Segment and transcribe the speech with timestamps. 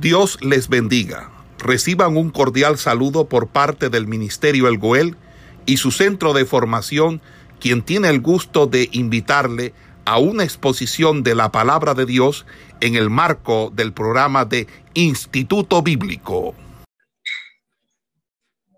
[0.00, 1.30] Dios les bendiga.
[1.58, 5.16] Reciban un cordial saludo por parte del Ministerio El Goel
[5.64, 7.22] y su centro de formación,
[7.60, 9.72] quien tiene el gusto de invitarle
[10.04, 12.44] a una exposición de la palabra de Dios
[12.82, 16.54] en el marco del programa de Instituto Bíblico.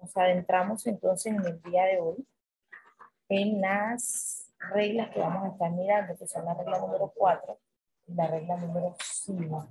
[0.00, 2.24] Nos adentramos entonces en el día de hoy
[3.28, 7.58] en las reglas que vamos a estar mirando, que son la regla número 4
[8.06, 9.68] y la regla número 5.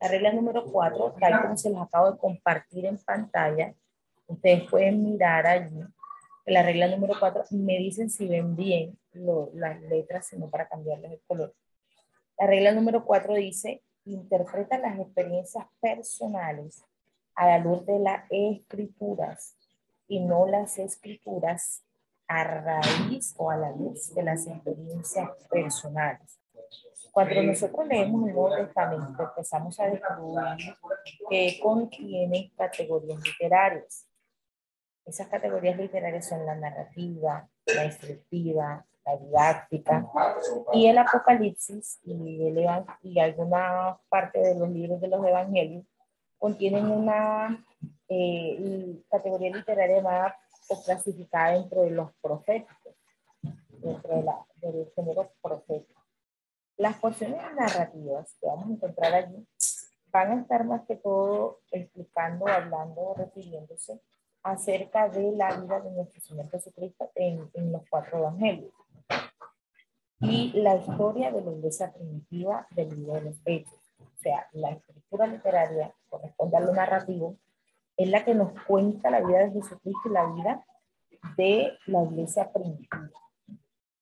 [0.00, 3.74] La regla número 4, tal como se les acabo de compartir en pantalla,
[4.26, 5.80] ustedes pueden mirar allí.
[6.46, 8.98] La regla número 4, me dicen si ven bien
[9.54, 11.54] las letras, sino para cambiarles el color.
[12.38, 16.84] La regla número 4 dice, interpreta las experiencias personales
[17.34, 19.56] a la luz de las escrituras
[20.06, 21.82] y no las escrituras
[22.26, 26.38] a raíz o a la luz de las experiencias personales.
[27.14, 30.76] Cuando nosotros leemos el Nuevo Testamento, empezamos a descubrir
[31.30, 34.08] que contiene categorías literarias.
[35.06, 40.10] Esas categorías literarias son la narrativa, la instructiva, la didáctica
[40.72, 42.66] y el Apocalipsis y, el,
[43.02, 45.84] y alguna parte de los libros de los Evangelios
[46.36, 47.64] contienen una
[48.08, 50.34] eh, categoría literaria más
[50.68, 52.96] o clasificada dentro de los proféticos,
[53.68, 56.03] dentro de la, del género profético.
[56.76, 59.46] Las porciones narrativas que vamos a encontrar allí
[60.08, 64.00] van a estar más que todo explicando, hablando, refiriéndose
[64.42, 68.72] acerca de la vida de nuestro Señor Jesucristo en, en los cuatro evangelios
[70.20, 73.78] y la historia de la iglesia primitiva del libro de los hechos.
[74.00, 77.36] O sea, la escritura literaria corresponde a lo narrativo,
[77.96, 80.66] es la que nos cuenta la vida de Jesucristo y la vida
[81.36, 83.10] de la iglesia primitiva.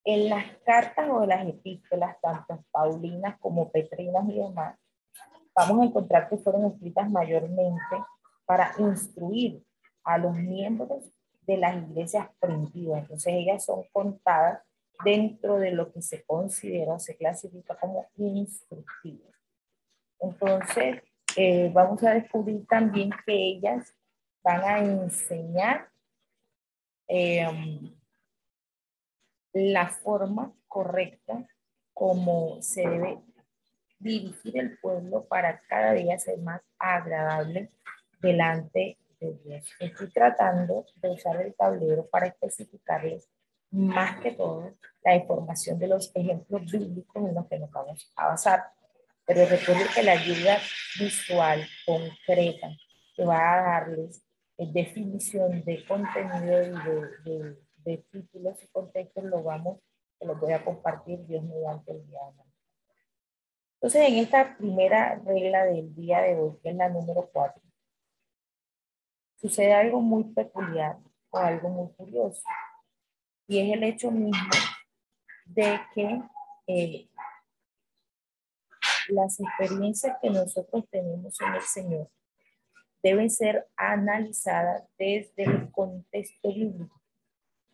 [0.05, 4.77] En las cartas o de las epístolas, tanto paulinas como petrinas y demás,
[5.55, 7.97] vamos a encontrar que fueron escritas mayormente
[8.45, 9.63] para instruir
[10.05, 11.05] a los miembros
[11.43, 13.03] de las iglesias primitivas.
[13.03, 14.63] Entonces ellas son contadas
[15.05, 19.33] dentro de lo que se considera o se clasifica como instructivas.
[20.21, 21.03] Entonces,
[21.37, 23.95] eh, vamos a descubrir también que ellas
[24.43, 25.89] van a enseñar
[27.09, 27.47] eh,
[29.53, 31.47] la forma correcta
[31.93, 33.19] como se debe
[33.99, 37.71] dirigir el pueblo para cada día ser más agradable
[38.21, 39.69] delante de Dios.
[39.79, 43.29] Estoy tratando de usar el tablero para especificarles
[43.71, 44.75] más que todo
[45.05, 48.65] la información de los ejemplos bíblicos en los que nos vamos a basar.
[49.25, 50.59] Pero recuerden que la ayuda
[50.99, 52.69] visual concreta
[53.15, 54.23] que va a darles
[54.59, 59.81] definición de contenido y de títulos y contextos lo vamos,
[60.19, 62.53] se los voy a compartir Dios mediante el día de hoy.
[63.75, 67.61] Entonces, en esta primera regla del día de hoy, que es la número 4,
[69.37, 70.99] sucede algo muy peculiar
[71.31, 72.43] o algo muy curioso.
[73.49, 74.51] Y es el hecho mismo
[75.47, 76.23] de que
[76.69, 77.09] eh,
[79.09, 82.11] las experiencias que nosotros tenemos en el Señor
[83.03, 87.02] deben ser analizadas desde el contexto bíblico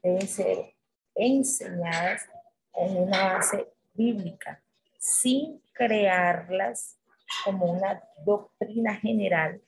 [0.09, 0.75] deben ser
[1.15, 2.29] enseñadas
[2.75, 4.63] en una base bíblica,
[4.99, 6.99] sin crearlas
[7.45, 9.61] como una doctrina general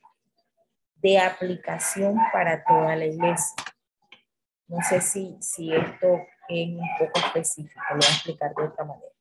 [0.97, 3.65] de aplicación para toda la iglesia.
[4.69, 8.84] No sé si, si esto es un poco específico, lo voy a explicar de otra
[8.84, 9.12] manera.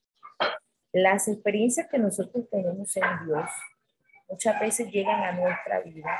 [0.91, 3.49] Las experiencias que nosotros tenemos en Dios
[4.27, 6.19] muchas veces llegan a nuestra vida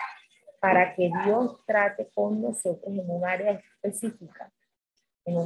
[0.60, 4.52] para que Dios trate con nosotros en un área específica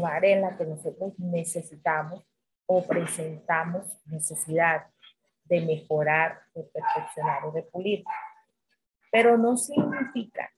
[0.06, 2.24] área en la que nosotros necesitamos
[2.66, 4.88] o presentamos necesidad
[5.46, 8.04] de mejorar, de perfeccionar o de pulir.
[9.12, 10.50] Pero no significa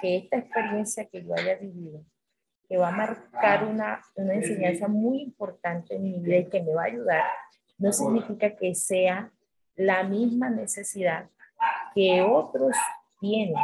[0.00, 2.04] que esta experiencia que yo haya vivido,
[2.68, 6.72] que va a marcar una, una enseñanza muy importante en mi vida y que me
[6.72, 7.24] va a ayudar,
[7.78, 9.30] no significa que sea
[9.76, 11.28] la misma necesidad
[11.94, 12.76] que otros
[13.20, 13.54] tienen.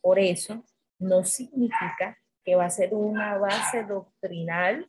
[0.00, 0.62] Por eso,
[0.98, 4.88] no significa que va a ser una base doctrinal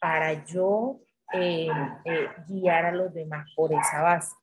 [0.00, 1.00] para yo
[1.32, 1.68] eh,
[2.04, 4.34] eh, guiar a los demás por esa base.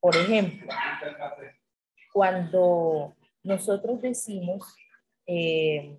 [0.00, 0.68] Por ejemplo,
[2.12, 4.76] cuando nosotros decimos
[5.26, 5.96] eh,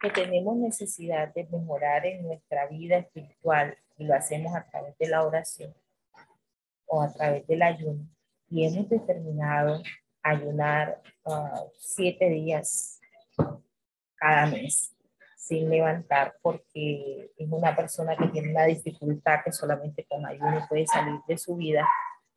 [0.00, 5.08] que tenemos necesidad de mejorar en nuestra vida espiritual y lo hacemos a través de
[5.08, 5.74] la oración
[6.86, 8.06] o a través del ayuno
[8.48, 9.82] y hemos determinado
[10.24, 13.00] ayunar uh, siete días
[14.16, 14.90] cada mes.
[15.36, 20.86] sin levantar porque es una persona que tiene una dificultad que solamente con ayuno puede
[20.86, 21.86] salir de su vida,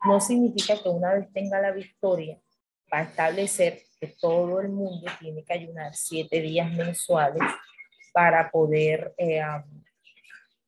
[0.03, 2.37] no significa que una vez tenga la victoria
[2.93, 7.43] va a establecer que todo el mundo tiene que ayunar siete días mensuales
[8.13, 9.41] para poder, eh,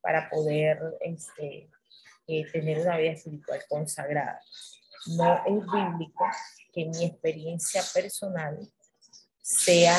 [0.00, 1.70] para poder este,
[2.26, 4.40] eh, tener una vida espiritual consagrada.
[5.16, 6.26] No es bíblico
[6.72, 8.58] que mi experiencia personal
[9.42, 9.96] sea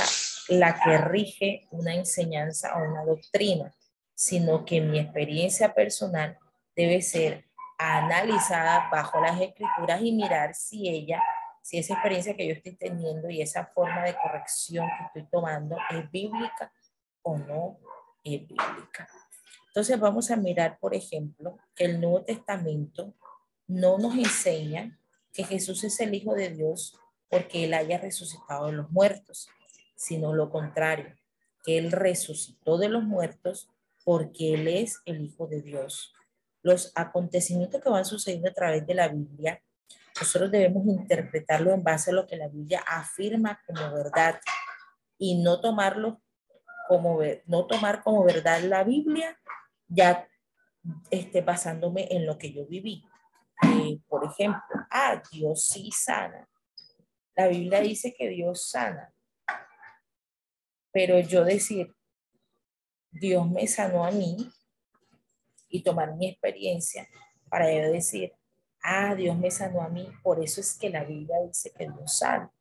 [0.47, 3.73] la que rige una enseñanza o una doctrina,
[4.13, 6.37] sino que mi experiencia personal
[6.75, 7.45] debe ser
[7.77, 11.21] analizada bajo las escrituras y mirar si ella,
[11.61, 15.77] si esa experiencia que yo estoy teniendo y esa forma de corrección que estoy tomando
[15.89, 16.71] es bíblica
[17.23, 17.79] o no
[18.23, 19.07] es bíblica.
[19.67, 23.15] Entonces vamos a mirar, por ejemplo, que el Nuevo Testamento
[23.67, 24.99] no nos enseña
[25.33, 26.97] que Jesús es el Hijo de Dios
[27.29, 29.49] porque Él haya resucitado de los muertos,
[29.95, 31.15] sino lo contrario,
[31.63, 33.69] que Él resucitó de los muertos
[34.03, 36.13] porque Él es el Hijo de Dios.
[36.61, 39.61] Los acontecimientos que van sucediendo a través de la Biblia,
[40.19, 44.39] nosotros debemos interpretarlo en base a lo que la Biblia afirma como verdad
[45.17, 46.21] y no tomarlo
[46.87, 49.39] como no tomar como verdad la Biblia
[49.87, 50.27] ya
[51.09, 53.05] esté basándome en lo que yo viví.
[53.63, 56.47] Eh, por ejemplo, ah, Dios sí sana.
[57.35, 59.13] La Biblia dice que Dios sana.
[60.91, 61.95] Pero yo decir,
[63.11, 64.51] Dios me sanó a mí
[65.69, 67.07] y tomar mi experiencia
[67.49, 68.33] para yo decir,
[68.83, 72.17] ah, Dios me sanó a mí, por eso es que la Biblia dice que Dios
[72.17, 72.51] sana.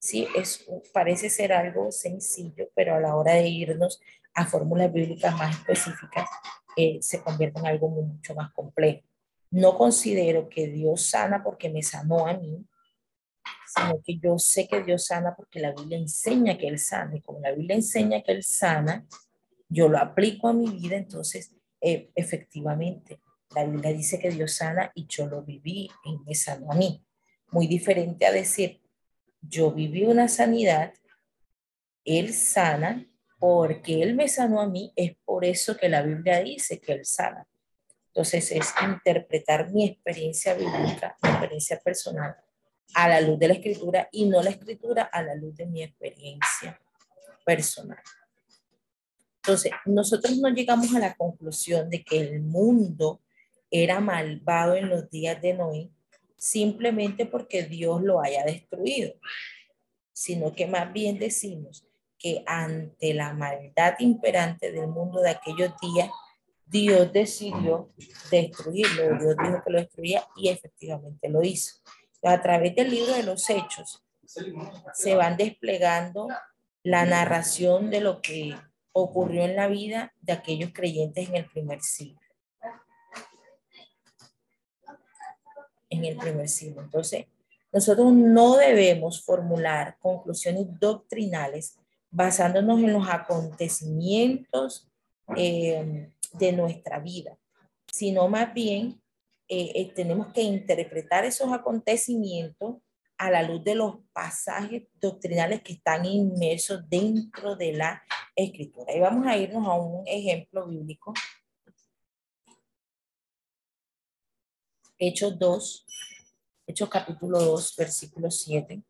[0.00, 4.00] Sí, es, parece ser algo sencillo, pero a la hora de irnos
[4.34, 6.28] a fórmulas bíblicas más específicas,
[6.76, 9.07] eh, se convierte en algo mucho más complejo.
[9.50, 12.66] No considero que Dios sana porque me sanó a mí,
[13.74, 17.16] sino que yo sé que Dios sana porque la Biblia enseña que Él sana.
[17.16, 19.06] Y como la Biblia enseña que Él sana,
[19.68, 23.20] yo lo aplico a mi vida, entonces eh, efectivamente
[23.54, 27.04] la Biblia dice que Dios sana y yo lo viví y me sanó a mí.
[27.50, 28.82] Muy diferente a decir,
[29.40, 30.92] yo viví una sanidad,
[32.04, 33.06] Él sana,
[33.38, 37.04] porque Él me sanó a mí, es por eso que la Biblia dice que Él
[37.04, 37.46] sana.
[38.18, 42.34] Entonces es interpretar mi experiencia bíblica, mi experiencia personal,
[42.94, 45.84] a la luz de la escritura y no la escritura a la luz de mi
[45.84, 46.80] experiencia
[47.46, 48.00] personal.
[49.36, 53.22] Entonces, nosotros no llegamos a la conclusión de que el mundo
[53.70, 55.92] era malvado en los días de Noé
[56.36, 59.14] simplemente porque Dios lo haya destruido,
[60.12, 61.86] sino que más bien decimos
[62.18, 66.10] que ante la maldad imperante del mundo de aquellos días,
[66.70, 67.90] Dios decidió
[68.30, 69.18] destruirlo.
[69.18, 71.76] Dios dijo que lo destruía y efectivamente lo hizo.
[72.22, 74.04] A través del libro de los hechos
[74.92, 76.28] se van desplegando
[76.82, 78.54] la narración de lo que
[78.92, 82.20] ocurrió en la vida de aquellos creyentes en el primer siglo.
[85.90, 86.82] En el primer siglo.
[86.82, 87.26] Entonces,
[87.72, 91.78] nosotros no debemos formular conclusiones doctrinales
[92.10, 94.88] basándonos en los acontecimientos
[95.36, 97.36] eh, de nuestra vida,
[97.92, 99.00] sino más bien
[99.48, 102.76] eh, eh, tenemos que interpretar esos acontecimientos
[103.16, 108.02] a la luz de los pasajes doctrinales que están inmersos dentro de la
[108.36, 108.94] escritura.
[108.94, 111.12] Y vamos a irnos a un ejemplo bíblico.
[114.98, 115.86] Hechos 2,
[116.66, 118.82] Hechos capítulo 2, versículo 7.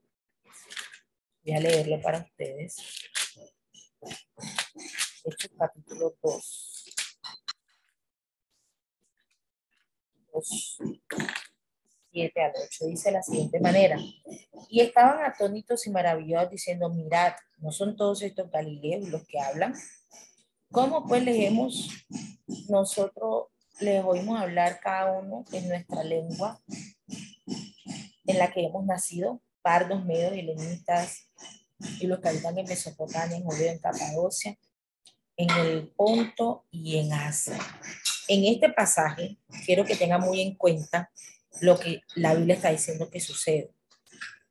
[1.44, 2.76] Voy a leerlo para ustedes.
[5.24, 6.67] Hechos capítulo 2.
[10.40, 10.78] 2
[12.10, 13.98] 7 al 8 dice la siguiente manera.
[14.70, 19.74] Y estaban atónitos y maravillados diciendo, mirad, ¿no son todos estos galileos los que hablan?
[20.72, 21.90] ¿Cómo pues leemos
[22.68, 23.48] nosotros
[23.80, 26.60] les oímos hablar cada uno en nuestra lengua
[28.26, 29.40] en la que hemos nacido?
[29.68, 31.28] pardos, medios, helenitas,
[32.00, 34.58] y los que habitan en Mesopotamia, en Judea, en Capadocia,
[35.36, 37.58] en el Ponto y en Asia.
[38.28, 41.10] En este pasaje, quiero que tengan muy en cuenta
[41.62, 43.72] lo que la Biblia está diciendo que sucede.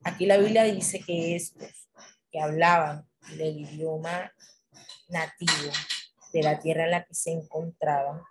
[0.04, 1.88] Aquí la Biblia dice que estos
[2.32, 3.08] que hablaban
[3.40, 4.34] el idioma
[5.10, 5.72] nativo
[6.34, 8.22] de la tierra en la que se encontraban,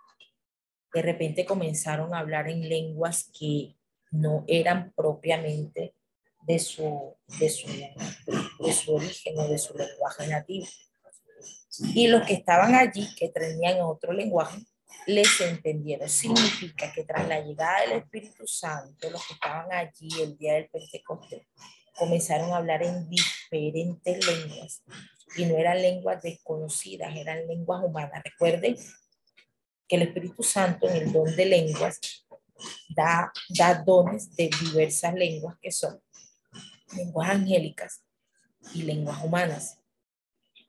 [0.93, 3.75] de repente comenzaron a hablar en lenguas que
[4.11, 5.93] no eran propiamente
[6.41, 10.65] de su, de su, de su origen o de su lenguaje nativo.
[11.93, 14.57] Y los que estaban allí, que tenían otro lenguaje,
[15.05, 16.09] les entendieron.
[16.09, 20.69] Significa que tras la llegada del Espíritu Santo, los que estaban allí el día del
[20.69, 21.47] Pentecostés,
[21.95, 24.83] comenzaron a hablar en diferentes lenguas
[25.35, 28.21] y no eran lenguas desconocidas, eran lenguas humanas.
[28.23, 28.75] Recuerden
[29.87, 31.99] que el Espíritu Santo en el don de lenguas
[32.89, 36.01] da, da dones de diversas lenguas que son
[36.95, 38.03] lenguas angélicas
[38.73, 39.79] y lenguas humanas.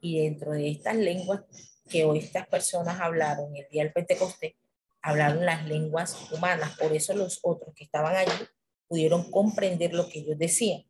[0.01, 1.43] Y dentro de estas lenguas
[1.88, 4.54] que hoy estas personas hablaron el día del Pentecostés,
[5.02, 6.76] hablaron las lenguas humanas.
[6.78, 8.47] Por eso los otros que estaban allí
[8.87, 10.85] pudieron comprender lo que ellos decían.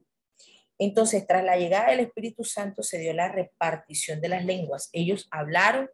[0.79, 4.91] Entonces, tras la llegada del Espíritu Santo se dio la repartición de las lenguas.
[4.93, 5.91] Ellos hablaron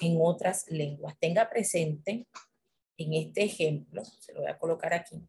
[0.00, 1.16] en otras lenguas.
[1.18, 2.26] Tenga presente
[2.98, 5.22] en este ejemplo, se lo voy a colocar aquí,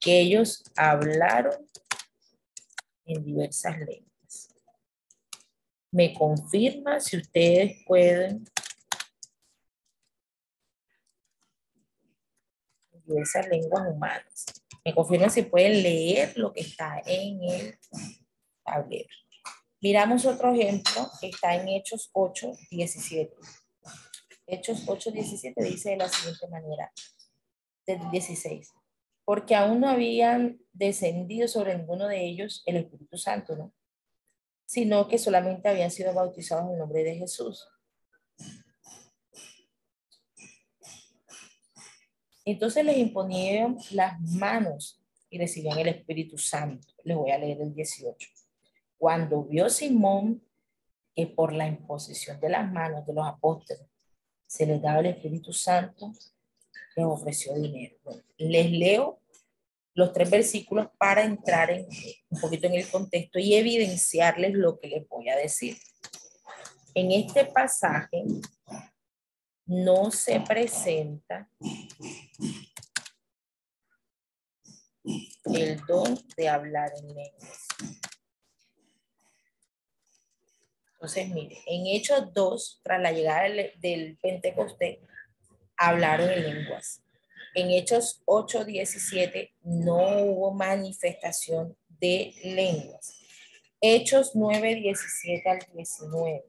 [0.00, 1.54] que ellos hablaron
[3.04, 4.05] en diversas lenguas.
[5.96, 8.44] Me confirma si ustedes pueden
[13.06, 14.44] diversas lenguas humanas.
[14.84, 17.78] Me confirma si pueden leer lo que está en el
[18.62, 19.08] tablero.
[19.80, 23.34] Miramos otro ejemplo que está en Hechos 8, 17.
[24.48, 26.92] Hechos 8, 17 dice de la siguiente manera,
[27.86, 28.70] del 16,
[29.24, 33.72] porque aún no habían descendido sobre ninguno de ellos el Espíritu Santo, ¿no?
[34.66, 37.66] Sino que solamente habían sido bautizados en el nombre de Jesús.
[42.44, 46.86] Entonces les imponían las manos y recibían el Espíritu Santo.
[47.02, 48.28] Les voy a leer el 18.
[48.98, 50.42] Cuando vio Simón
[51.14, 53.86] que por la imposición de las manos de los apóstoles
[54.46, 56.12] se les daba el Espíritu Santo,
[56.94, 57.96] les ofreció dinero.
[58.38, 59.20] les leo
[59.96, 61.86] los tres versículos para entrar en,
[62.28, 65.78] un poquito en el contexto y evidenciarles lo que les voy a decir.
[66.94, 68.24] En este pasaje
[69.64, 71.48] no se presenta
[75.44, 77.66] el don de hablar en lenguas.
[80.92, 84.98] Entonces, mire, en Hechos 2, tras la llegada del, del Pentecostés,
[85.78, 87.02] hablaron en lenguas.
[87.56, 93.18] En Hechos 8, 17, no hubo manifestación de lenguas.
[93.80, 96.44] Hechos 9, 17 al 19,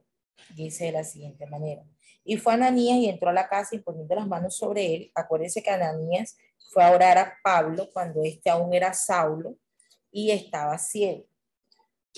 [0.53, 1.85] dice de la siguiente manera.
[2.25, 5.63] Y fue Ananías y entró a la casa y poniendo las manos sobre él, acuérdense
[5.63, 6.35] que Ananías
[6.73, 9.55] fue a orar a Pablo cuando éste aún era Saulo
[10.11, 11.25] y estaba ciego.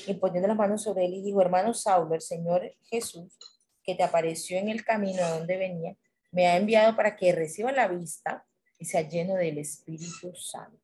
[0.08, 3.38] Y poniendo las manos sobre él y dijo, hermano Saulo, el Señor Jesús,
[3.84, 5.96] que te apareció en el camino a donde venía,
[6.32, 8.48] me ha enviado para que reciba la vista
[8.80, 10.80] y sea lleno del Espíritu Santo.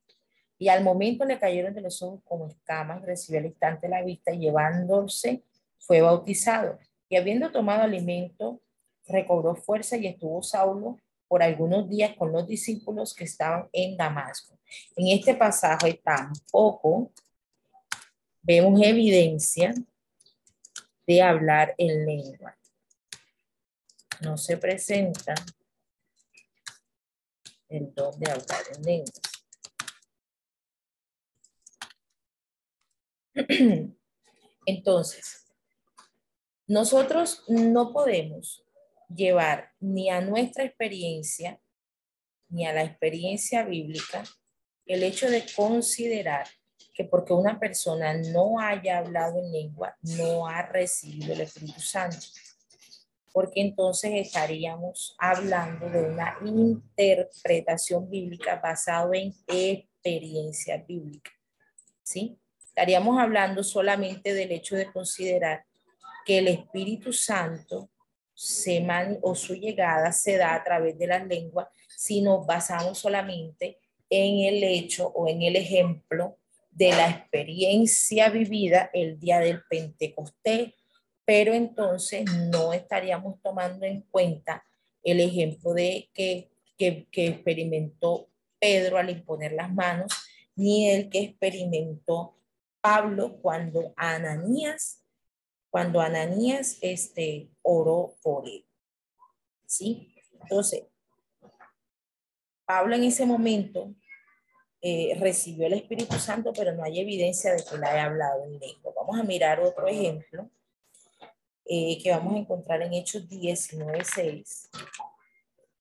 [0.57, 4.31] Y al momento le cayeron de los ojos como escamas, recibió al instante la vista
[4.31, 5.43] y llevándose
[5.79, 6.77] fue bautizado.
[7.09, 8.61] Y habiendo tomado alimento,
[9.07, 14.57] recobró fuerza y estuvo Saulo por algunos días con los discípulos que estaban en Damasco.
[14.95, 17.11] En este pasaje tampoco
[18.41, 19.73] vemos evidencia
[21.05, 22.57] de hablar en lengua.
[24.21, 25.35] No se presenta
[27.79, 29.13] de hablar en lengua.
[34.65, 35.45] Entonces,
[36.67, 38.63] nosotros no podemos
[39.13, 41.59] llevar ni a nuestra experiencia
[42.49, 44.23] ni a la experiencia bíblica
[44.85, 46.47] el hecho de considerar
[46.93, 52.25] que porque una persona no haya hablado en lengua, no ha recibido el Espíritu Santo.
[53.35, 61.31] Porque entonces estaríamos hablando de una interpretación bíblica basada en experiencia bíblica.
[62.01, 62.39] ¿Sí?
[62.65, 65.65] Estaríamos hablando solamente del hecho de considerar
[66.25, 67.89] que el Espíritu Santo
[68.33, 68.87] se
[69.21, 74.45] o su llegada se da a través de las lenguas si nos basamos solamente en
[74.45, 76.37] el hecho o en el ejemplo
[76.71, 80.73] de la experiencia vivida el día del Pentecostés,
[81.25, 84.63] pero entonces no estaríamos tomando en cuenta
[85.03, 88.29] el ejemplo de que, que, experimentó
[88.59, 90.11] Pedro al imponer las manos,
[90.55, 92.37] ni el que experimentó
[92.81, 95.01] Pablo cuando Ananías
[95.75, 98.65] cuando Ananías este, oró por él.
[99.65, 100.15] ¿Sí?
[100.39, 100.83] Entonces,
[102.65, 103.93] Pablo en ese momento
[104.81, 108.57] eh, recibió el Espíritu Santo, pero no hay evidencia de que le haya hablado en
[108.57, 108.93] lengua.
[108.95, 110.49] Vamos a mirar otro ejemplo
[111.65, 114.69] eh, que vamos a encontrar en Hechos 19.6.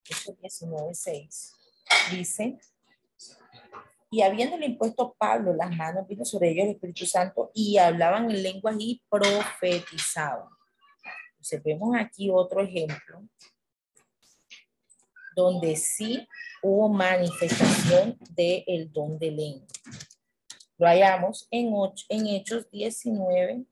[0.04, 1.52] Hechos 19.6
[2.10, 2.58] dice,
[4.10, 8.42] y habiéndole impuesto Pablo las manos, vino sobre ellos el Espíritu Santo y hablaban en
[8.42, 10.48] lenguas y profetizaban.
[11.30, 13.22] Entonces vemos aquí otro ejemplo
[15.34, 16.28] donde sí
[16.62, 19.66] hubo manifestación del don de lengua.
[20.78, 21.72] Lo hallamos en,
[22.08, 23.64] en Hechos 19,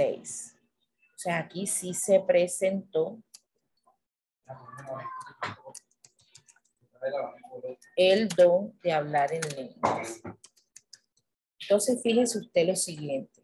[0.00, 0.56] 6.
[1.14, 3.22] O sea, aquí sí se presentó
[7.96, 10.22] el don de hablar en lenguas.
[11.60, 13.42] Entonces, fíjese usted lo siguiente.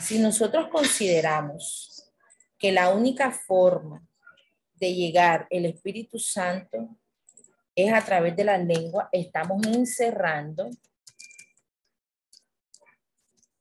[0.00, 2.10] Si nosotros consideramos
[2.58, 4.02] que la única forma
[4.74, 6.96] de llegar el Espíritu Santo
[7.74, 10.70] es a través de la lengua, estamos encerrando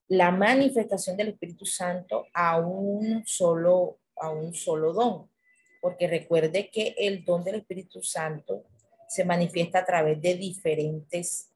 [0.10, 5.30] la manifestación del Espíritu Santo a un solo, a un solo don.
[5.82, 8.66] Porque recuerde que el don del Espíritu Santo
[9.08, 11.52] se manifiesta a través de diferentes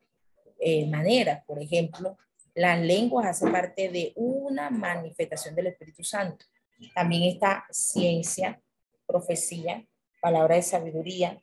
[0.60, 1.44] eh, maneras.
[1.46, 2.18] Por ejemplo,
[2.54, 6.46] las lenguas hacen parte de una manifestación del Espíritu Santo.
[6.94, 8.62] También está ciencia,
[9.06, 9.86] profecía,
[10.22, 11.42] palabra de sabiduría,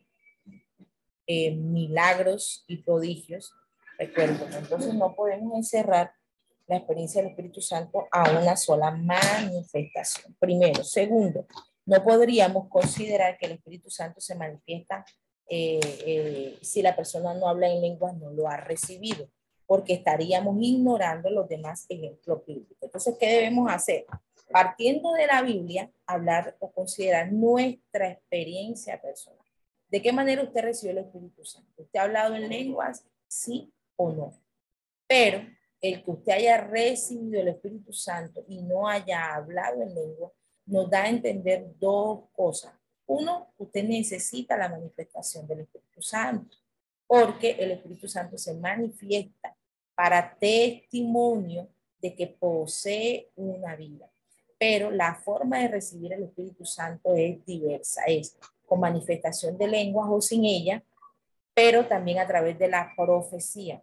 [1.26, 3.52] eh, milagros y prodigios.
[3.98, 6.12] Recuerden, entonces no podemos encerrar
[6.70, 10.36] la experiencia del Espíritu Santo a una sola manifestación.
[10.38, 10.84] Primero.
[10.84, 11.46] Segundo,
[11.84, 15.04] no podríamos considerar que el Espíritu Santo se manifiesta
[15.48, 19.28] eh, eh, si la persona no habla en lenguas, no lo ha recibido,
[19.66, 22.78] porque estaríamos ignorando los demás ejemplos bíblicos.
[22.80, 24.06] Entonces, ¿qué debemos hacer?
[24.52, 29.44] Partiendo de la Biblia, hablar o considerar nuestra experiencia personal.
[29.88, 31.82] ¿De qué manera usted recibió el Espíritu Santo?
[31.82, 33.04] ¿Usted ha hablado en lenguas?
[33.26, 34.32] Sí o no.
[35.08, 35.44] Pero
[35.80, 40.30] el que usted haya recibido el Espíritu Santo y no haya hablado en lengua,
[40.66, 42.74] nos da a entender dos cosas.
[43.06, 46.56] Uno, usted necesita la manifestación del Espíritu Santo,
[47.06, 49.56] porque el Espíritu Santo se manifiesta
[49.94, 51.68] para testimonio
[52.00, 54.10] de que posee una vida.
[54.58, 60.08] Pero la forma de recibir el Espíritu Santo es diversa, es con manifestación de lenguas
[60.10, 60.84] o sin ella,
[61.54, 63.82] pero también a través de la profecía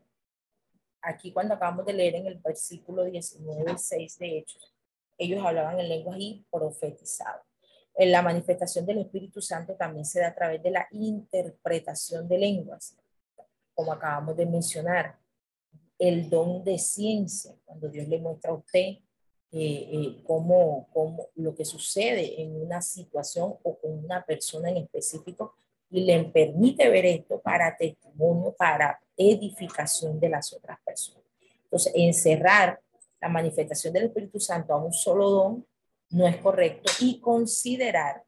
[1.01, 4.73] aquí cuando acabamos de leer en el versículo 19, 6 de Hechos,
[5.17, 7.41] ellos hablaban en lenguas y profetizaban.
[7.97, 12.95] La manifestación del Espíritu Santo también se da a través de la interpretación de lenguas,
[13.73, 15.17] como acabamos de mencionar,
[15.97, 18.99] el don de ciencia, cuando Dios le muestra a usted eh,
[19.51, 25.55] eh, cómo, cómo, lo que sucede en una situación o con una persona en específico
[25.89, 31.23] y le permite ver esto para testimonio, para edificación de las otras personas.
[31.63, 32.79] Entonces, encerrar
[33.21, 35.67] la manifestación del Espíritu Santo a un solo don
[36.09, 38.23] no es correcto y considerar,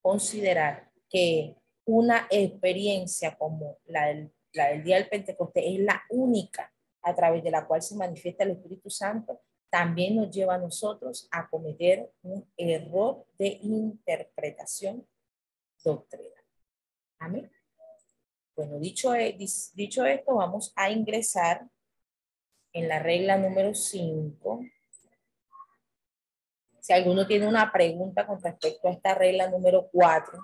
[0.00, 6.72] considerar que una experiencia como la del, la del día del Pentecostés es la única
[7.02, 11.26] a través de la cual se manifiesta el Espíritu Santo, también nos lleva a nosotros
[11.30, 15.06] a cometer un error de interpretación
[15.82, 16.41] doctrina.
[18.56, 19.36] Bueno, dicho, e,
[19.74, 21.66] dicho esto, vamos a ingresar
[22.72, 24.60] en la regla número 5.
[26.80, 30.38] Si alguno tiene una pregunta con respecto a esta regla número 4,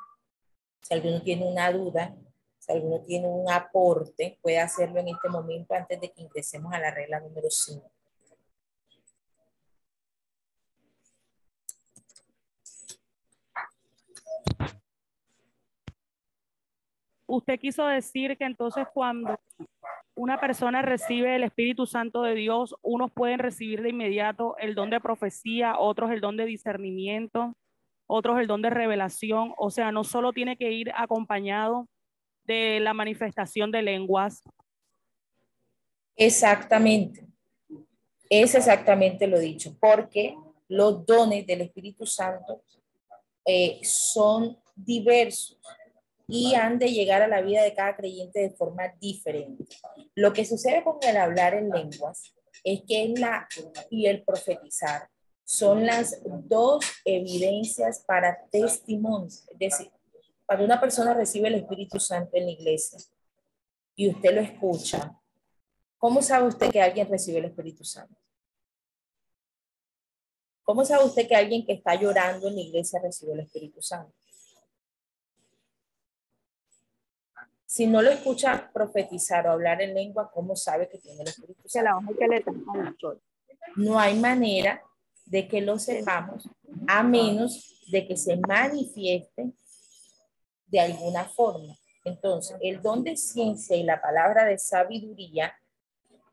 [0.81, 2.15] si alguno tiene una duda,
[2.59, 6.79] si alguno tiene un aporte, puede hacerlo en este momento antes de que ingresemos a
[6.79, 7.91] la regla número 5.
[17.29, 19.39] Usted quiso decir que entonces cuando
[20.17, 24.91] una persona recibe el Espíritu Santo de Dios, unos pueden recibir de inmediato el don
[24.91, 27.55] de profecía, otros el don de discernimiento,
[28.07, 29.55] otros el don de revelación.
[29.59, 31.87] O sea, no solo tiene que ir acompañado
[32.45, 34.43] de la manifestación de lenguas.
[36.17, 37.27] Exactamente.
[38.29, 40.35] Es exactamente lo dicho, porque
[40.67, 42.63] los dones del Espíritu Santo
[43.45, 45.59] eh, son diversos
[46.29, 49.65] y han de llegar a la vida de cada creyente de forma diferente.
[50.15, 53.49] Lo que sucede con el hablar en lenguas es que la
[53.91, 55.09] y el profetizar
[55.43, 59.49] son las dos evidencias para testimonios.
[59.49, 59.91] Es decir,
[60.45, 62.99] cuando una persona recibe el Espíritu Santo en la iglesia
[63.97, 65.19] y usted lo escucha,
[65.97, 68.15] ¿cómo sabe usted que alguien recibe el Espíritu Santo?
[70.63, 74.13] ¿Cómo sabe usted que alguien que está llorando en la iglesia recibe el Espíritu Santo?
[77.69, 81.69] Si no lo escucha profetizar o hablar en lengua, ¿cómo sabe que tiene el Espíritu
[81.69, 83.21] Santo?
[83.77, 84.83] No hay manera
[85.27, 86.49] de que lo sepamos
[86.87, 89.53] a menos de que se manifieste
[90.67, 91.77] de alguna forma.
[92.07, 95.53] Entonces, el don de ciencia y la palabra de sabiduría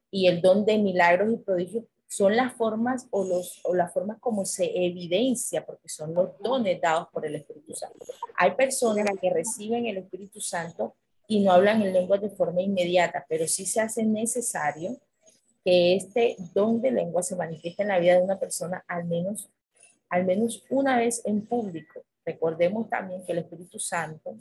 [0.09, 4.19] y el don de milagros y prodigios son las formas o, los, o las formas
[4.21, 8.05] como se evidencia, porque son los dones dados por el Espíritu Santo.
[8.37, 10.94] Hay personas que reciben el Espíritu Santo
[11.27, 14.97] y no hablan en lenguas de forma inmediata, pero sí se hace necesario
[15.63, 19.49] que este don de lengua se manifiesta en la vida de una persona al menos,
[20.09, 22.03] al menos una vez en público.
[22.23, 24.37] Recordemos también que el Espíritu Santo,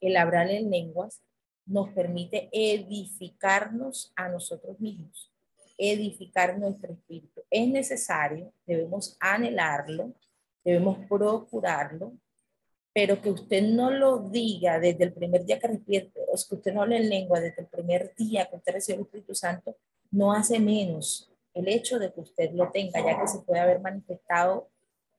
[0.00, 1.20] el hablar en lenguas,
[1.66, 5.32] nos permite edificarnos a nosotros mismos,
[5.78, 7.42] edificar nuestro espíritu.
[7.50, 10.12] Es necesario, debemos anhelarlo,
[10.64, 12.12] debemos procurarlo,
[12.94, 16.72] pero que usted no lo diga desde el primer día que respierte, o que usted
[16.72, 19.76] no hable en lengua desde el primer día que usted recibe el Espíritu Santo,
[20.12, 23.80] no hace menos el hecho de que usted lo tenga, ya que se puede haber
[23.80, 24.68] manifestado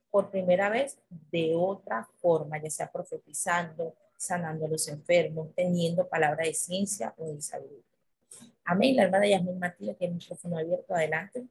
[0.09, 0.97] por primera vez
[1.31, 7.27] de otra forma, ya sea profetizando, sanando a los enfermos, teniendo palabra de ciencia o
[7.27, 7.83] de sabiduría.
[8.63, 8.95] Amén.
[8.95, 10.95] La hermana Yasmin Martínez tiene el micrófono abierto.
[10.95, 11.45] Adelante.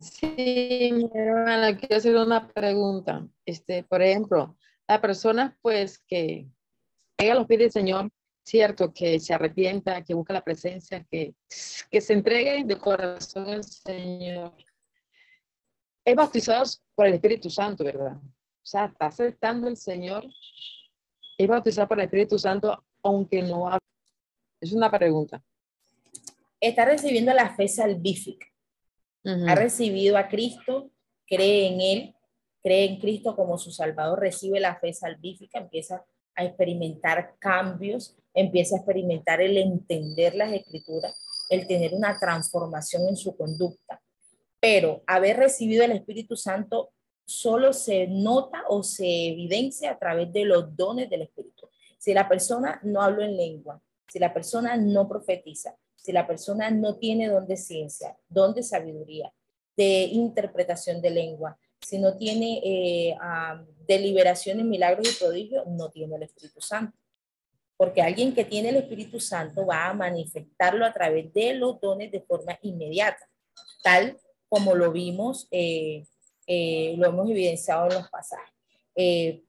[0.00, 3.26] Sí, mi hermana, quiero hacer una pregunta.
[3.46, 6.46] Este, por ejemplo, la persona pues que
[7.18, 8.10] llega a los pies del Señor,
[8.44, 11.34] cierto, que se arrepienta, que busca la presencia, que,
[11.90, 14.52] que se entregue de corazón al Señor.
[16.04, 18.16] Es bautizado por el Espíritu Santo, ¿verdad?
[18.16, 20.26] O sea, está aceptando el Señor.
[21.38, 23.80] Es bautizado por el Espíritu Santo, aunque no hable.
[24.60, 25.42] Es una pregunta.
[26.60, 28.47] Está recibiendo la fe salvífica
[29.46, 30.90] ha recibido a Cristo,
[31.26, 32.14] cree en Él,
[32.62, 38.76] cree en Cristo como su Salvador, recibe la fe salvífica, empieza a experimentar cambios, empieza
[38.76, 41.14] a experimentar el entender las escrituras,
[41.50, 44.00] el tener una transformación en su conducta.
[44.60, 46.90] Pero haber recibido el Espíritu Santo
[47.24, 51.68] solo se nota o se evidencia a través de los dones del Espíritu.
[51.98, 56.70] Si la persona no habla en lengua, si la persona no profetiza, si la persona
[56.70, 59.32] no tiene don de ciencia, don de sabiduría,
[59.76, 63.16] de interpretación de lengua, si no tiene eh,
[63.86, 66.96] deliberaciones, milagros y prodigios, no tiene el Espíritu Santo.
[67.76, 72.10] Porque alguien que tiene el Espíritu Santo va a manifestarlo a través de los dones
[72.10, 73.28] de forma inmediata,
[73.82, 76.04] tal como lo vimos, eh,
[76.46, 78.54] eh, lo hemos evidenciado en los pasajes.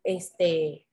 [0.03, 0.85] este,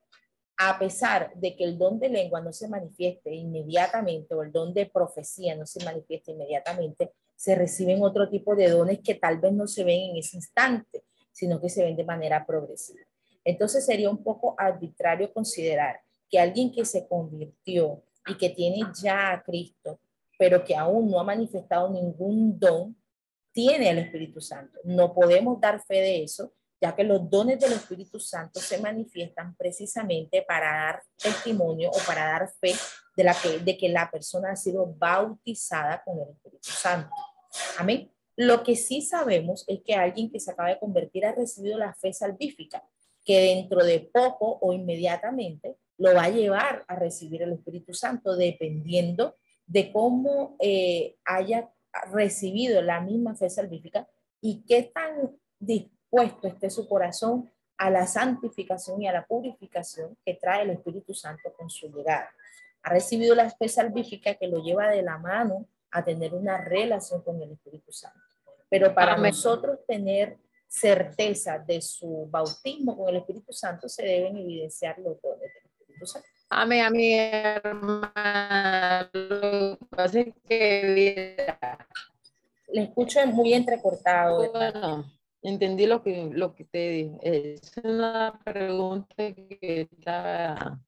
[0.58, 4.72] a pesar de que el don de lengua no se manifieste inmediatamente o el don
[4.72, 9.52] de profecía no se manifieste inmediatamente, se reciben otro tipo de dones que tal vez
[9.52, 13.04] no se ven en ese instante, sino que se ven de manera progresiva.
[13.44, 19.32] Entonces sería un poco arbitrario considerar que alguien que se convirtió y que tiene ya
[19.32, 20.00] a Cristo,
[20.38, 22.96] pero que aún no ha manifestado ningún don,
[23.52, 24.80] tiene el Espíritu Santo.
[24.84, 29.56] No podemos dar fe de eso ya que los dones del Espíritu Santo se manifiestan
[29.56, 32.74] precisamente para dar testimonio o para dar fe
[33.16, 37.10] de, la que, de que la persona ha sido bautizada con el Espíritu Santo.
[37.78, 38.12] Amén.
[38.36, 41.94] Lo que sí sabemos es que alguien que se acaba de convertir ha recibido la
[41.94, 42.86] fe salvífica,
[43.24, 48.36] que dentro de poco o inmediatamente lo va a llevar a recibir el Espíritu Santo,
[48.36, 49.36] dependiendo
[49.66, 51.70] de cómo eh, haya
[52.12, 54.06] recibido la misma fe salvífica
[54.42, 55.36] y qué tan
[56.16, 61.12] puesto esté su corazón a la santificación y a la purificación que trae el Espíritu
[61.12, 62.30] Santo con su llegada.
[62.82, 67.20] Ha recibido la fe salvífica que lo lleva de la mano a tener una relación
[67.20, 68.18] con el Espíritu Santo.
[68.70, 74.98] Pero para nosotros tener certeza de su bautismo con el Espíritu Santo se deben evidenciar
[74.98, 76.28] los dones del Espíritu Santo.
[76.48, 78.08] Amén, a mi hermano.
[82.68, 84.50] Le escucho muy entrecortado.
[84.50, 85.04] Bueno,
[85.48, 87.18] entendí lo que, lo que te dije.
[87.22, 90.80] Es una pregunta que estaba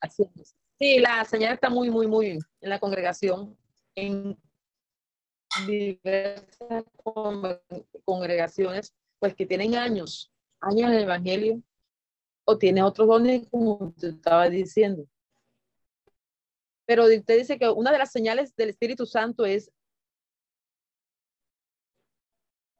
[0.00, 0.44] haciendo.
[0.78, 3.56] Sí, la señal está muy, muy, muy en la congregación,
[3.94, 4.38] en
[5.66, 6.84] diversas
[8.04, 11.62] congregaciones, pues que tienen años, años en el Evangelio,
[12.44, 15.04] o tiene otros dones, como te estaba diciendo.
[16.86, 19.70] Pero usted dice que una de las señales del Espíritu Santo es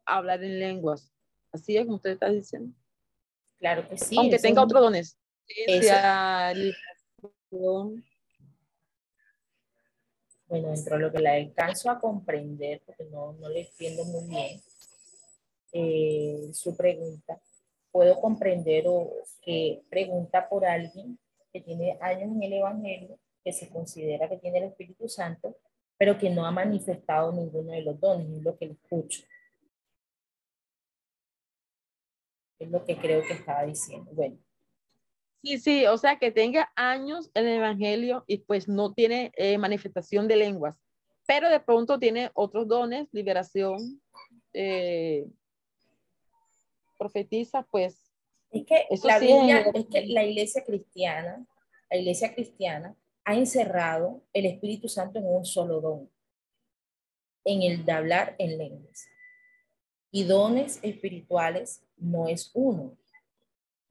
[0.05, 1.13] hablar en lenguas.
[1.51, 2.75] Así es como usted está diciendo.
[3.59, 4.15] Claro que sí.
[4.17, 5.17] Aunque tenga otros dones.
[10.47, 14.27] Bueno, dentro de lo que la alcanzo a comprender, porque no, no le entiendo muy
[14.27, 14.61] bien
[15.71, 17.39] eh, su pregunta,
[17.91, 21.19] puedo comprender o que pregunta por alguien
[21.53, 25.55] que tiene años en el Evangelio, que se considera que tiene el Espíritu Santo,
[25.97, 29.21] pero que no ha manifestado ninguno de los dones, es lo que le escucho.
[32.59, 34.11] Es lo que creo que estaba diciendo.
[34.13, 34.37] Bueno.
[35.41, 39.57] Sí, sí, o sea, que tenga años en el Evangelio y pues no tiene eh,
[39.57, 40.77] manifestación de lenguas,
[41.25, 44.01] pero de pronto tiene otros dones, liberación,
[44.53, 45.25] eh,
[46.97, 48.11] profetiza, pues.
[48.51, 51.45] Es que, la Biblia, es que la iglesia cristiana,
[51.89, 56.09] la iglesia cristiana ha encerrado el Espíritu Santo en un solo don,
[57.45, 59.07] en el de hablar en lenguas.
[60.11, 62.97] Y dones espirituales no es uno,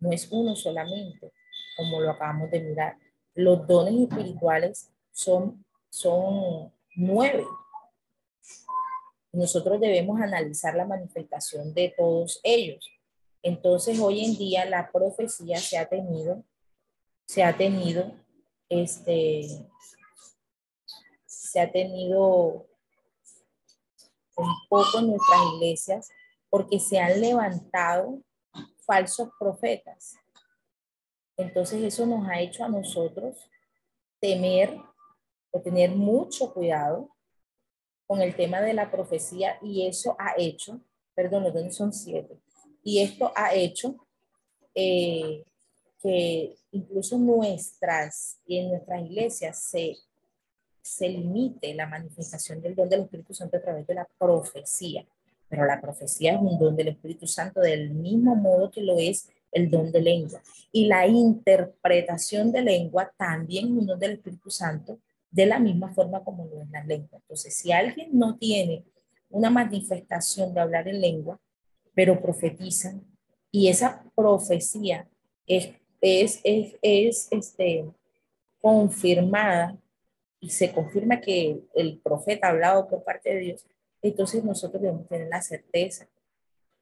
[0.00, 1.32] no es uno solamente,
[1.76, 2.96] como lo acabamos de mirar.
[3.34, 7.44] Los dones espirituales son, son nueve.
[9.32, 12.90] Nosotros debemos analizar la manifestación de todos ellos.
[13.42, 16.42] Entonces, hoy en día la profecía se ha tenido,
[17.26, 18.12] se ha tenido,
[18.68, 19.46] este,
[21.26, 22.66] se ha tenido
[24.38, 26.08] un poco en nuestras iglesias
[26.48, 28.22] porque se han levantado
[28.86, 30.16] falsos profetas.
[31.36, 33.36] Entonces eso nos ha hecho a nosotros
[34.20, 34.76] temer
[35.50, 37.10] o tener mucho cuidado
[38.06, 40.80] con el tema de la profecía y eso ha hecho,
[41.14, 42.40] perdón, los son siete,
[42.82, 43.94] y esto ha hecho
[44.74, 45.44] eh,
[46.02, 49.96] que incluso nuestras y en nuestras iglesias se,
[50.82, 55.06] se limite la manifestación del don del Espíritu Santo a través de la profecía.
[55.48, 59.28] Pero la profecía es un don del Espíritu Santo del mismo modo que lo es
[59.52, 60.42] el don de lengua.
[60.72, 64.98] Y la interpretación de lengua también es un don del Espíritu Santo
[65.30, 67.18] de la misma forma como lo es la lengua.
[67.20, 68.84] Entonces, si alguien no tiene
[69.30, 71.38] una manifestación de hablar en lengua,
[71.94, 72.94] pero profetiza,
[73.50, 75.08] y esa profecía
[75.46, 77.86] es, es, es, es este,
[78.60, 79.76] confirmada
[80.40, 83.66] y se confirma que el profeta ha hablado por parte de Dios,
[84.02, 86.08] entonces nosotros debemos tener la certeza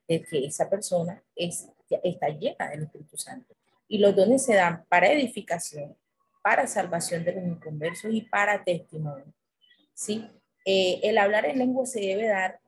[0.07, 1.67] de que esa persona es,
[2.03, 3.55] está llena del Espíritu Santo.
[3.87, 5.95] Y los dones se dan para edificación,
[6.43, 9.33] para salvación de los inconversos y para testimonio.
[9.93, 10.29] ¿Sí?
[10.65, 12.59] Eh, el hablar en lengua se debe dar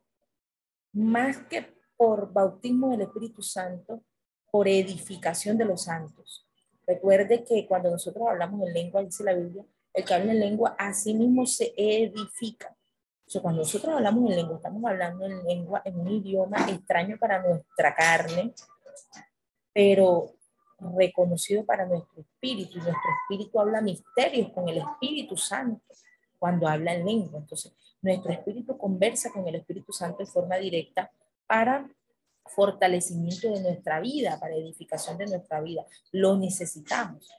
[0.92, 4.02] más que por bautismo del Espíritu Santo,
[4.52, 6.48] por edificación de los santos.
[6.88, 10.76] Recuerde que cuando nosotros hablamos en lengua, dice la Biblia, el que habla en lengua
[10.78, 12.76] a sí mismo se edifica
[13.40, 17.94] cuando nosotros hablamos en lengua, estamos hablando en lengua, en un idioma extraño para nuestra
[17.94, 18.54] carne,
[19.72, 20.32] pero
[20.98, 22.80] reconocido para nuestro espíritu.
[22.80, 25.84] Y nuestro espíritu habla misterios con el Espíritu Santo
[26.40, 27.40] cuando habla en lengua.
[27.40, 27.72] Entonces,
[28.02, 31.12] nuestro espíritu conversa con el Espíritu Santo de forma directa
[31.46, 31.88] para
[32.46, 35.86] fortalecimiento de nuestra vida, para edificación de nuestra vida.
[36.12, 37.30] Lo necesitamos,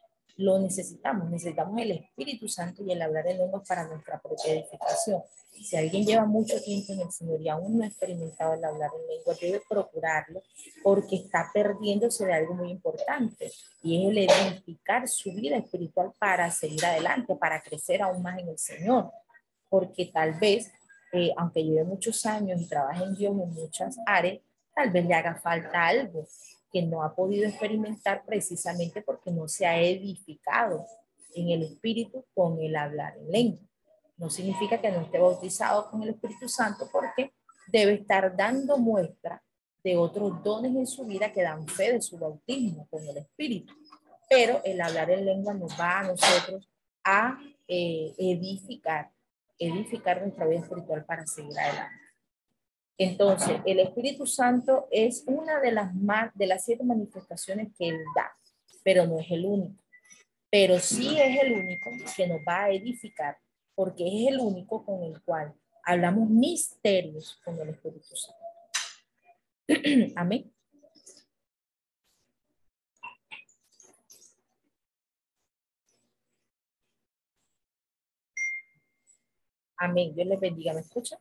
[0.40, 1.30] lo necesitamos.
[1.30, 5.22] Necesitamos el Espíritu Santo y el hablar en lengua para nuestra propia edificación.
[5.52, 8.90] Si alguien lleva mucho tiempo en el Señor y aún no ha experimentado el hablar
[8.98, 10.42] en lengua, debe procurarlo
[10.82, 16.50] porque está perdiéndose de algo muy importante y es el edificar su vida espiritual para
[16.50, 19.10] seguir adelante, para crecer aún más en el Señor.
[19.68, 20.72] Porque tal vez,
[21.12, 24.40] eh, aunque lleve muchos años y trabaje en Dios en muchas áreas,
[24.74, 26.26] tal vez le haga falta algo
[26.72, 30.86] que no ha podido experimentar precisamente porque no se ha edificado
[31.34, 33.70] en el espíritu con el hablar en lengua.
[34.16, 37.32] No significa que no esté bautizado con el Espíritu Santo porque
[37.68, 39.42] debe estar dando muestra
[39.82, 43.72] de otros dones en su vida que dan fe de su bautismo con el Espíritu.
[44.28, 46.68] Pero el hablar en lengua nos va a nosotros
[47.02, 49.10] a eh, edificar,
[49.58, 51.96] edificar nuestra vida espiritual para seguir adelante.
[53.02, 57.96] Entonces, el Espíritu Santo es una de las, más, de las siete manifestaciones que Él
[58.14, 58.30] da,
[58.84, 59.82] pero no es el único.
[60.50, 63.38] Pero sí es el único que nos va a edificar
[63.74, 68.44] porque es el único con el cual hablamos misterios con el Espíritu Santo.
[70.16, 70.52] Amén.
[79.78, 80.14] Amén.
[80.14, 80.74] Dios les bendiga.
[80.74, 81.18] ¿Me escucha?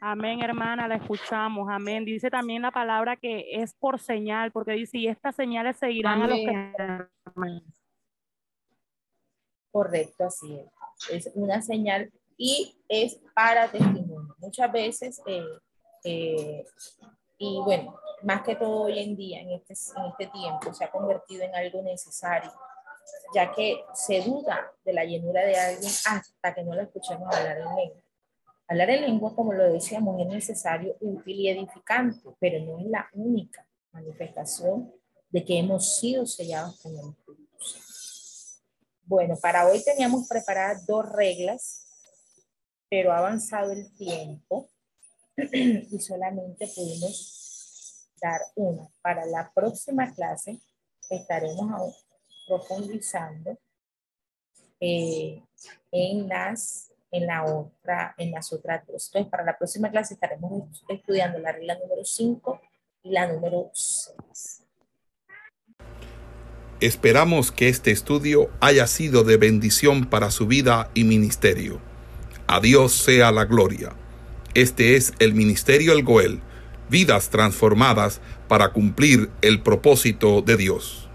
[0.00, 1.68] Amén, hermana, la escuchamos.
[1.70, 2.04] Amén.
[2.04, 6.26] Dice también la palabra que es por señal, porque dice, y estas señales seguirán a
[6.26, 7.08] los que...
[9.70, 11.26] Correcto, así es.
[11.26, 14.34] Es una señal y es para testimonio.
[14.38, 15.44] Muchas veces, eh,
[16.04, 16.64] eh,
[17.38, 20.90] y bueno, más que todo hoy en día, en este, en este tiempo, se ha
[20.90, 22.50] convertido en algo necesario,
[23.34, 27.58] ya que se duda de la llenura de alguien hasta que no la escuchemos hablar
[27.58, 28.05] en lengua.
[28.68, 33.08] Hablar en lengua, como lo decíamos, es necesario, útil y edificante, pero no es la
[33.12, 34.92] única manifestación
[35.30, 37.14] de que hemos sido sellados con el
[39.08, 41.86] bueno, para hoy teníamos preparadas dos reglas,
[42.90, 44.68] pero ha avanzado el tiempo
[45.36, 48.88] y solamente pudimos dar una.
[49.00, 50.60] Para la próxima clase
[51.08, 52.04] estaremos
[52.48, 53.56] profundizando
[54.80, 55.40] eh,
[55.92, 59.06] en las en la otra en las otras dos.
[59.06, 62.60] Entonces, para la próxima clase estaremos estudiando la regla número 5
[63.02, 64.62] y la número 6.
[66.80, 71.80] Esperamos que este estudio haya sido de bendición para su vida y ministerio.
[72.46, 73.94] A Dios sea la gloria.
[74.54, 76.40] Este es el Ministerio El Goel,
[76.90, 81.05] vidas transformadas para cumplir el propósito de Dios.